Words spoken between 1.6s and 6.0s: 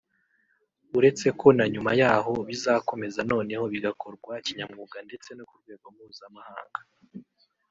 nyuma yaho bizakomeza noneho bigakorwa kinyamwuga ndetse no ku rwego